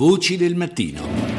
Voci 0.00 0.38
del 0.38 0.54
mattino. 0.54 1.29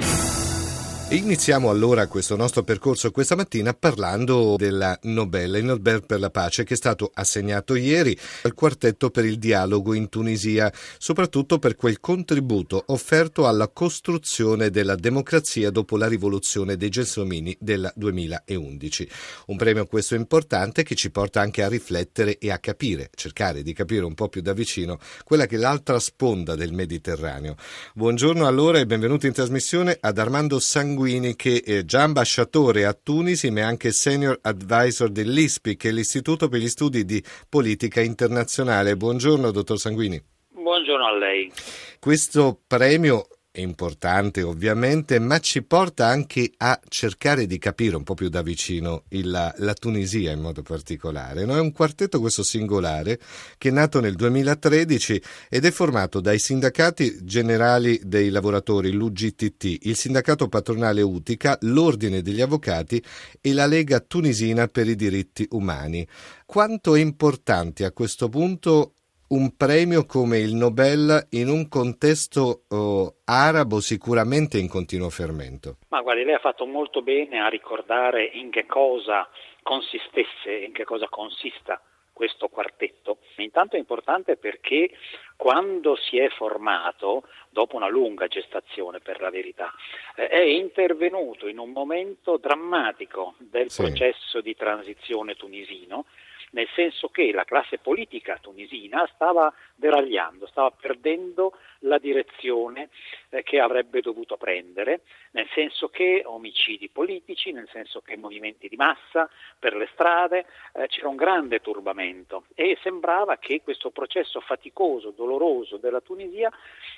Iniziamo 1.11 1.69
allora 1.69 2.07
questo 2.07 2.37
nostro 2.37 2.63
percorso 2.63 3.11
questa 3.11 3.35
mattina 3.35 3.73
parlando 3.73 4.55
della 4.55 4.97
Nobel, 5.03 5.55
il 5.55 5.65
Nobel 5.65 6.05
per 6.05 6.21
la 6.21 6.29
pace 6.29 6.63
che 6.63 6.75
è 6.75 6.77
stato 6.77 7.11
assegnato 7.13 7.75
ieri 7.75 8.17
al 8.43 8.53
quartetto 8.53 9.09
per 9.09 9.25
il 9.25 9.37
dialogo 9.37 9.93
in 9.93 10.07
Tunisia, 10.07 10.71
soprattutto 10.97 11.59
per 11.59 11.75
quel 11.75 11.99
contributo 11.99 12.81
offerto 12.87 13.45
alla 13.45 13.67
costruzione 13.67 14.69
della 14.69 14.95
democrazia 14.95 15.69
dopo 15.69 15.97
la 15.97 16.07
rivoluzione 16.07 16.77
dei 16.77 16.87
Gelsomini 16.87 17.57
del 17.59 17.91
2011. 17.93 19.09
Un 19.47 19.57
premio 19.57 19.87
questo 19.87 20.15
importante 20.15 20.83
che 20.83 20.95
ci 20.95 21.11
porta 21.11 21.41
anche 21.41 21.61
a 21.61 21.67
riflettere 21.67 22.37
e 22.37 22.51
a 22.51 22.59
capire, 22.59 23.09
cercare 23.15 23.63
di 23.63 23.73
capire 23.73 24.05
un 24.05 24.13
po' 24.13 24.29
più 24.29 24.39
da 24.39 24.53
vicino 24.53 24.97
quella 25.25 25.45
che 25.45 25.57
è 25.57 25.59
l'altra 25.59 25.99
sponda 25.99 26.55
del 26.55 26.71
Mediterraneo. 26.71 27.57
Buongiorno 27.95 28.47
allora 28.47 28.79
e 28.79 28.85
benvenuti 28.85 29.27
in 29.27 29.33
trasmissione 29.33 29.97
ad 29.99 30.17
Armando 30.17 30.57
Sanguini 30.61 30.99
Sanguini 31.01 31.35
che 31.35 31.63
è 31.65 31.83
già 31.83 32.03
ambasciatore 32.03 32.85
a 32.85 32.93
Tunisi 32.93 33.49
ma 33.49 33.61
è 33.61 33.63
anche 33.63 33.91
senior 33.91 34.37
advisor 34.43 35.09
dell'ISPI 35.09 35.75
che 35.75 35.89
è 35.89 35.91
l'Istituto 35.91 36.47
per 36.47 36.59
gli 36.59 36.69
Studi 36.69 37.05
di 37.05 37.23
Politica 37.49 38.01
Internazionale. 38.01 38.95
Buongiorno 38.95 39.49
dottor 39.49 39.79
Sanguini. 39.79 40.21
Buongiorno 40.49 41.05
a 41.07 41.17
lei. 41.17 41.51
Questo 41.99 42.59
premio 42.67 43.25
importante 43.53 44.41
ovviamente, 44.43 45.19
ma 45.19 45.39
ci 45.39 45.61
porta 45.63 46.07
anche 46.07 46.51
a 46.57 46.79
cercare 46.87 47.45
di 47.45 47.57
capire 47.57 47.97
un 47.97 48.03
po' 48.03 48.13
più 48.13 48.29
da 48.29 48.41
vicino 48.41 49.03
il, 49.09 49.29
la 49.29 49.73
Tunisia 49.73 50.31
in 50.31 50.39
modo 50.39 50.61
particolare. 50.61 51.45
No? 51.45 51.55
È 51.55 51.59
un 51.59 51.71
quartetto 51.71 52.19
questo 52.19 52.43
singolare 52.43 53.19
che 53.57 53.69
è 53.69 53.71
nato 53.71 53.99
nel 53.99 54.15
2013 54.15 55.21
ed 55.49 55.65
è 55.65 55.71
formato 55.71 56.21
dai 56.21 56.39
sindacati 56.39 57.19
generali 57.23 57.99
dei 58.03 58.29
lavoratori, 58.29 58.91
l'UGTT, 58.91 59.79
il 59.81 59.95
sindacato 59.95 60.47
patronale 60.47 61.01
Utica, 61.01 61.57
l'Ordine 61.61 62.21
degli 62.21 62.41
Avvocati 62.41 63.03
e 63.41 63.53
la 63.53 63.65
Lega 63.65 63.99
Tunisina 63.99 64.67
per 64.67 64.87
i 64.87 64.95
diritti 64.95 65.45
umani. 65.51 66.07
Quanto 66.45 66.95
è 66.95 66.99
importante 66.99 67.83
a 67.83 67.91
questo 67.91 68.29
punto 68.29 68.93
un 69.31 69.55
premio 69.55 70.05
come 70.05 70.39
il 70.39 70.55
Nobel 70.55 71.27
in 71.31 71.47
un 71.47 71.67
contesto 71.69 72.63
oh, 72.69 73.15
arabo 73.25 73.79
sicuramente 73.79 74.57
in 74.57 74.67
continuo 74.67 75.09
fermento. 75.09 75.77
Ma 75.89 76.01
guardi, 76.01 76.23
lei 76.23 76.35
ha 76.35 76.39
fatto 76.39 76.65
molto 76.65 77.01
bene 77.01 77.39
a 77.39 77.47
ricordare 77.47 78.25
in 78.25 78.49
che 78.49 78.65
cosa 78.65 79.29
consistesse, 79.63 80.51
in 80.51 80.73
che 80.73 80.83
cosa 80.83 81.07
consista 81.07 81.81
questo 82.11 82.49
quartetto. 82.49 83.19
Intanto 83.37 83.77
è 83.77 83.79
importante 83.79 84.35
perché 84.35 84.91
quando 85.37 85.95
si 85.95 86.17
è 86.17 86.27
formato, 86.29 87.23
dopo 87.49 87.77
una 87.77 87.87
lunga 87.87 88.27
gestazione 88.27 88.99
per 88.99 89.21
la 89.21 89.29
verità, 89.29 89.73
eh, 90.15 90.27
è 90.27 90.41
intervenuto 90.41 91.47
in 91.47 91.57
un 91.57 91.71
momento 91.71 92.37
drammatico 92.37 93.35
del 93.37 93.71
sì. 93.71 93.81
processo 93.81 94.41
di 94.41 94.55
transizione 94.55 95.35
tunisino 95.35 96.05
nel 96.51 96.67
senso 96.73 97.09
che 97.09 97.31
la 97.31 97.43
classe 97.43 97.77
politica 97.77 98.37
tunisina 98.41 99.07
stava 99.13 99.53
deragliando, 99.75 100.47
stava 100.47 100.71
perdendo 100.71 101.57
la 101.79 101.97
direzione 101.97 102.89
eh, 103.29 103.43
che 103.43 103.59
avrebbe 103.59 104.01
dovuto 104.01 104.37
prendere, 104.37 105.01
nel 105.31 105.47
senso 105.53 105.89
che 105.89 106.23
omicidi 106.25 106.89
politici, 106.89 107.51
nel 107.51 107.69
senso 107.71 108.01
che 108.01 108.17
movimenti 108.17 108.67
di 108.67 108.75
massa 108.75 109.29
per 109.57 109.75
le 109.75 109.89
strade, 109.93 110.45
eh, 110.73 110.87
c'era 110.87 111.07
un 111.07 111.15
grande 111.15 111.59
turbamento 111.59 112.45
e 112.53 112.77
sembrava 112.81 113.37
che 113.37 113.61
questo 113.63 113.89
processo 113.91 114.39
faticoso, 114.41 115.11
doloroso 115.11 115.77
della 115.77 116.01
Tunisia 116.01 116.51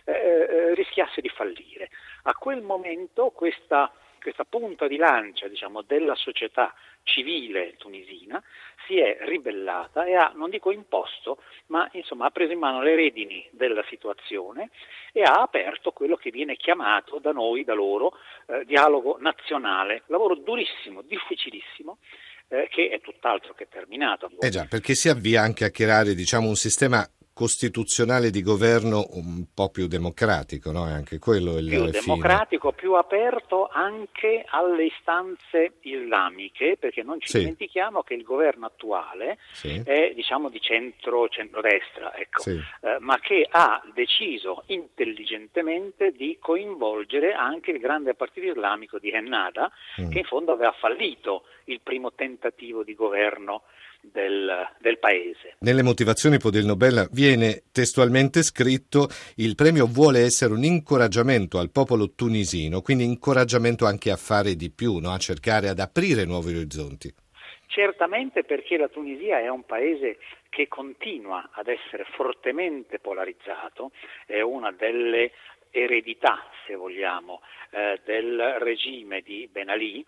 eh, 0.06 0.12
eh 0.12 0.74
rischiasse 0.74 1.22
di 1.22 1.30
fallire. 1.30 1.90
A 2.24 2.34
quel 2.34 2.62
momento 2.62 3.30
questa 3.30 3.92
questa 4.24 4.46
punta 4.46 4.88
di 4.88 4.96
lancia 4.96 5.48
diciamo, 5.48 5.82
della 5.84 6.16
società 6.16 6.74
civile 7.04 7.76
tunisina 7.78 8.42
si 8.88 8.98
è 8.98 9.18
ribellata 9.22 10.06
e 10.06 10.16
ha, 10.16 10.32
non 10.36 10.50
dico 10.50 10.72
imposto, 10.72 11.38
ma 11.68 11.88
insomma, 11.94 12.26
ha 12.26 12.32
preso 12.32 12.54
in 12.54 12.60
mano 12.60 12.82
le 12.82 12.96
redini 12.96 13.46
della 13.52 13.84
situazione 13.90 14.70
e 15.12 15.22
ha 15.22 15.42
aperto 15.42 15.92
quello 15.92 16.16
che 16.16 16.32
viene 16.32 16.56
chiamato 16.56 17.20
da 17.20 17.32
noi, 17.32 17.64
da 17.64 17.74
loro, 17.74 18.14
eh, 18.48 18.66
dialogo 18.66 19.18
nazionale. 19.20 20.04
Lavoro 20.08 20.36
durissimo, 20.36 21.02
difficilissimo, 21.02 21.98
eh, 22.48 22.68
che 22.70 22.90
è 22.90 23.02
tutt'altro 23.02 23.54
che 23.54 23.68
terminato. 23.70 24.30
Eh 24.40 24.50
già, 24.50 24.66
perché 24.66 24.96
si 24.96 25.10
avvia 25.10 25.42
anche 25.42 25.66
a 25.66 25.70
creare 25.70 26.14
diciamo, 26.14 26.48
un 26.48 26.56
sistema 26.56 27.06
costituzionale 27.34 28.30
di 28.30 28.44
governo 28.44 29.08
un 29.14 29.46
po' 29.54 29.70
più 29.70 29.88
democratico, 29.88 30.72
no? 30.72 30.84
anche 30.84 31.18
quello 31.18 31.56
è 31.56 31.62
il 31.62 31.68
più 31.68 31.86
democratico, 31.90 32.72
più 32.74 32.94
aperto 32.94 33.68
anche 33.72 34.46
alle 34.48 34.86
istanze 34.86 35.74
islamiche, 35.82 36.78
perché 36.80 37.02
non 37.02 37.20
ci 37.20 37.30
sì. 37.30 37.40
dimentichiamo 37.40 38.04
che 38.04 38.14
il 38.14 38.24
governo 38.24 38.68
attuale 38.68 39.40
sì. 39.52 39.82
è 39.84 40.14
diciamo 40.14 40.50
di 40.50 40.62
centro 40.62 41.28
centrodestra, 41.28 42.16
ecco, 42.16 42.42
sì. 42.44 42.62
eh, 42.82 42.98
ma 43.00 43.20
che 43.20 43.48
ha 43.50 43.82
deciso 43.96 44.64
intelligentemente 44.68 46.12
di 46.12 46.38
coinvolgere 46.40 47.34
anche 47.34 47.72
il 47.72 47.80
grande 47.80 48.14
partito 48.14 48.46
islamico 48.46 49.00
di 49.00 49.10
Hennada, 49.10 49.72
mm. 50.00 50.12
che 50.12 50.20
in 50.20 50.26
fondo 50.26 50.52
aveva 50.52 50.74
fallito 50.74 51.46
il 51.66 51.80
primo 51.82 52.14
tentativo 52.14 52.84
di 52.84 52.94
governo 52.94 53.64
del, 54.12 54.68
del, 54.80 55.00
paese. 55.00 55.56
Nelle 55.60 55.84
motivazioni 55.84 56.38
del 56.38 56.66
Nobel 56.66 57.08
viene 57.12 57.64
testualmente 57.72 58.44
scritto 58.44 59.08
il 59.38 59.56
premio 59.56 59.86
vuole 59.88 60.20
essere 60.22 60.54
un 60.54 60.64
incoraggiamento 60.64 61.58
al 61.58 61.72
popolo 61.72 62.14
tunisino, 62.14 62.82
quindi 62.82 63.06
incoraggiamento 63.06 63.86
anche 63.86 64.12
a 64.12 64.18
fare 64.18 64.56
di 64.56 64.70
più, 64.70 64.98
no? 64.98 65.12
a 65.12 65.18
cercare 65.18 65.70
ad 65.70 65.80
aprire 65.80 66.26
nuovi 66.26 66.56
orizzonti. 66.56 67.14
Certamente 67.68 68.44
perché 68.44 68.78
la 68.78 68.88
Tunisia 68.88 69.40
è 69.40 69.48
un 69.48 69.64
paese 69.66 70.18
che 70.50 70.68
continua 70.68 71.50
ad 71.54 71.68
essere 71.68 72.06
fortemente 72.16 73.00
polarizzato, 73.00 73.92
è 74.28 74.42
una 74.42 74.72
delle 74.72 75.32
eredità, 75.74 76.46
se 76.68 76.76
vogliamo, 76.76 77.42
eh, 77.72 78.00
del 78.06 78.58
regime 78.60 79.22
di 79.22 79.50
Ben 79.52 79.70
Ali 79.70 80.06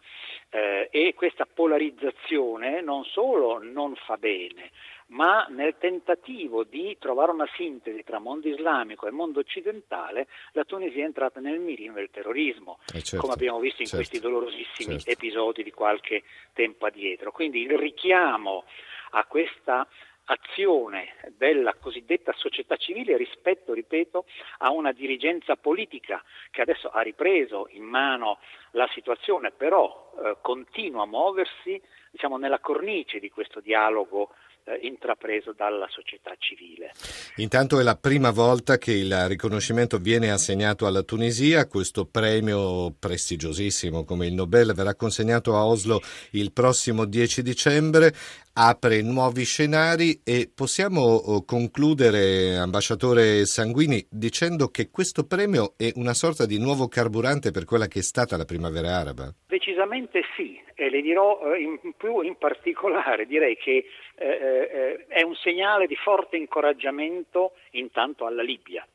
eh, 0.52 0.88
e 0.92 1.16
questa 1.16 1.48
polarizzazione 1.52 2.82
non 2.82 3.04
solo 3.04 3.58
non 3.62 3.96
fa 3.96 4.16
bene, 4.18 4.70
ma 5.08 5.48
nel 5.50 5.76
tentativo 5.80 6.64
di 6.64 6.96
trovare 7.00 7.32
una 7.32 7.50
sintesi 7.56 8.04
tra 8.04 8.20
mondo 8.20 8.48
islamico 8.48 9.08
e 9.08 9.12
mondo 9.12 9.40
occidentale, 9.40 10.28
la 10.52 10.66
Tunisia 10.66 11.02
è 11.02 11.06
entrata 11.06 11.40
nel 11.40 11.60
mirino 11.60 11.94
del 11.94 12.12
terrorismo, 12.12 12.78
eh 12.94 13.02
certo, 13.02 13.18
come 13.18 13.34
abbiamo 13.34 13.60
visto 13.60 13.82
in 13.82 13.88
certo, 13.88 14.06
questi 14.06 14.20
dolorosissimi 14.20 15.00
certo. 15.00 15.10
episodi 15.10 15.64
di 15.64 15.72
qualche 15.72 16.24
tempo 16.54 16.86
addietro. 16.86 17.32
Quindi 17.32 17.64
il 17.64 17.76
richiamo 17.76 18.66
a 19.12 19.26
questa 19.26 19.88
azione 20.26 21.16
della 21.38 21.76
cosiddetta 21.76 22.34
società 22.34 22.76
civile 22.78 23.18
rispetto, 23.18 23.74
ripeto, 23.74 24.26
a 24.60 24.72
una 24.72 24.92
dirigenza 24.92 25.56
politica 25.56 26.24
che 26.52 26.62
adesso 26.62 26.90
ha 26.90 27.02
ripreso 27.02 27.68
in 27.72 27.84
mano 27.84 28.40
la 28.72 28.88
situazione, 28.94 29.52
però 29.52 30.12
eh, 30.18 30.38
continua 30.42 31.04
a 31.04 31.08
muoversi 31.08 31.82
diciamo, 32.12 32.38
nella 32.38 32.60
cornice 32.60 33.20
di 33.20 33.30
questo 33.30 33.60
dialogo 33.60 34.34
eh, 34.66 34.80
intrapreso 34.82 35.54
dalla 35.56 35.88
società 35.90 36.34
civile. 36.38 36.92
Intanto 37.38 37.80
è 37.80 37.84
la 37.84 37.96
prima 37.96 38.32
volta 38.32 38.78
che 38.78 38.94
il 38.94 39.28
riconoscimento 39.28 39.98
viene 39.98 40.32
assegnato 40.32 40.86
alla 40.86 41.04
Tunisia, 41.04 41.68
questo 41.68 42.06
premio 42.06 42.92
prestigiosissimo 42.98 44.04
come 44.04 44.28
il 44.28 44.34
Nobel 44.34 44.74
verrà 44.74 44.96
consegnato 44.96 45.56
a 45.56 45.66
Oslo 45.66 46.02
il 46.32 46.52
prossimo 46.52 47.06
10 47.06 47.42
dicembre 47.42 48.14
apre 48.58 49.02
nuovi 49.02 49.44
scenari 49.44 50.22
e 50.24 50.50
possiamo 50.54 51.02
oh, 51.02 51.44
concludere, 51.44 52.56
ambasciatore 52.56 53.46
Sanguini, 53.46 54.06
dicendo 54.10 54.70
che 54.70 54.90
questo 54.90 55.26
premio 55.26 55.74
è 55.76 55.92
una 55.96 56.14
sorta 56.14 56.46
di 56.46 56.58
nuovo 56.58 56.88
carburante 56.88 57.52
per 57.52 57.66
quella 57.66 57.88
che 57.88 58.00
è 58.00 58.04
stata 58.04 58.38
la 58.38 58.46
primavera 58.46 58.98
araba? 58.98 59.34
Decisamente 59.56 60.22
sì, 60.36 60.62
e 60.74 60.90
le 60.90 61.00
dirò 61.00 61.54
eh, 61.54 61.62
in 61.62 61.94
più 61.96 62.20
in 62.20 62.36
particolare, 62.36 63.26
direi 63.26 63.56
che 63.56 63.86
eh, 64.16 64.28
eh, 64.28 65.06
è 65.08 65.22
un 65.22 65.34
segnale 65.36 65.88
di 65.88 65.96
forte 65.96 66.36
incoraggiamento 66.36 67.54
intanto 67.72 68.26
alla 68.26 68.42
Libia 68.42 68.86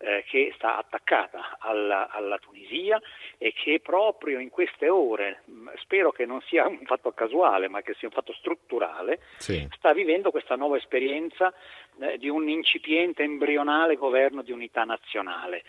eh, 0.00 0.22
che 0.26 0.52
sta 0.54 0.76
attaccata 0.76 1.56
alla, 1.58 2.10
alla, 2.10 2.36
Tunisia 2.36 3.00
e 3.38 3.54
che 3.54 3.80
proprio 3.80 4.38
in 4.38 4.50
queste 4.50 4.90
ore, 4.90 5.44
spero 5.76 6.12
che 6.12 6.26
non 6.26 6.42
sia 6.42 6.66
un 6.66 6.84
fatto 6.84 7.12
casuale 7.12 7.68
ma 7.68 7.80
che 7.80 7.94
sia 7.94 8.08
un 8.08 8.14
fatto 8.14 8.34
strutturale, 8.34 9.20
sì. 9.38 9.66
sta 9.78 9.94
vivendo 9.94 10.30
questa 10.30 10.56
nuova 10.56 10.76
esperienza 10.76 11.54
eh, 12.02 12.18
di 12.18 12.28
un 12.28 12.46
incipiente 12.50 13.22
embrionale 13.22 13.96
governo 13.96 14.42
di 14.42 14.52
unità 14.52 14.84
nazionale. 14.84 15.64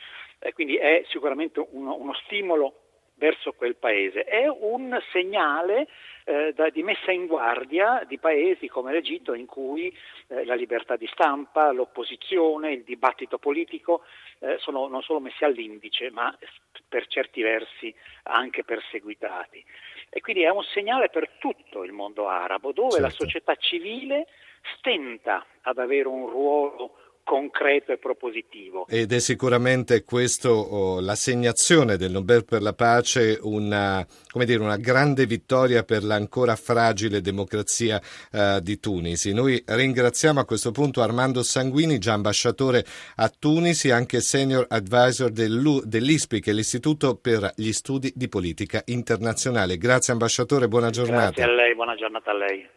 Quindi 0.54 0.75
è 0.75 1.06
sicuramente 1.07 1.66
uno, 1.72 1.95
uno 1.95 2.13
stimolo 2.25 2.82
verso 3.23 3.53
quel 3.53 3.75
paese. 3.75 4.25
È 4.25 4.45
un 4.47 4.99
segnale 5.13 5.87
eh, 6.25 6.51
da, 6.53 6.69
di 6.69 6.83
messa 6.83 7.13
in 7.13 7.25
guardia 7.25 8.03
di 8.05 8.17
paesi 8.17 8.67
come 8.67 8.91
l'Egitto 8.91 9.33
in 9.33 9.45
cui 9.45 9.87
eh, 10.27 10.43
la 10.43 10.55
libertà 10.55 10.97
di 10.97 11.07
stampa, 11.07 11.71
l'opposizione, 11.71 12.73
il 12.73 12.83
dibattito 12.83 13.37
politico 13.37 14.03
eh, 14.39 14.57
sono 14.59 14.89
non 14.89 15.01
solo 15.03 15.21
messi 15.21 15.45
all'indice 15.45 16.11
ma 16.11 16.37
per 16.89 17.07
certi 17.07 17.41
versi 17.41 17.95
anche 18.23 18.65
perseguitati. 18.65 19.63
E 20.09 20.19
quindi 20.19 20.43
è 20.43 20.49
un 20.49 20.63
segnale 20.63 21.07
per 21.09 21.29
tutto 21.39 21.85
il 21.85 21.93
mondo 21.93 22.27
arabo 22.27 22.73
dove 22.73 22.91
certo. 22.91 23.05
la 23.05 23.09
società 23.09 23.55
civile 23.55 24.27
stenta 24.77 25.45
ad 25.61 25.77
avere 25.77 26.09
un 26.09 26.27
ruolo 26.27 26.97
concreto 27.23 27.91
e 27.91 27.97
propositivo. 27.97 28.85
Ed 28.87 29.11
è 29.11 29.19
sicuramente 29.19 30.03
questo 30.03 30.49
oh, 30.49 30.99
l'assegnazione 30.99 31.97
del 31.97 32.11
Nobel 32.11 32.45
per 32.45 32.61
la 32.61 32.73
pace 32.73 33.39
una, 33.41 34.05
dire, 34.33 34.61
una 34.61 34.77
grande 34.77 35.25
vittoria 35.25 35.83
per 35.83 36.03
l'ancora 36.03 36.55
fragile 36.55 37.21
democrazia 37.21 38.01
uh, 38.31 38.59
di 38.59 38.79
Tunisi. 38.79 39.33
Noi 39.33 39.63
ringraziamo 39.65 40.39
a 40.39 40.45
questo 40.45 40.71
punto 40.71 41.01
Armando 41.01 41.43
Sanguini, 41.43 41.97
già 41.97 42.13
ambasciatore 42.13 42.83
a 43.15 43.29
Tunisi, 43.29 43.89
anche 43.89 44.21
senior 44.21 44.65
advisor 44.69 45.31
dell'ISPI, 45.31 46.39
che 46.39 46.51
è 46.51 46.53
l'Istituto 46.53 47.15
per 47.15 47.51
gli 47.55 47.71
Studi 47.71 48.11
di 48.15 48.27
Politica 48.27 48.81
Internazionale. 48.85 49.77
Grazie 49.77 50.13
ambasciatore, 50.13 50.67
buona 50.67 50.89
giornata. 50.89 51.31
Grazie 51.31 51.43
a 51.43 51.55
lei, 51.55 51.75
buona 51.75 51.95
giornata 51.95 52.31
a 52.31 52.35
lei. 52.35 52.67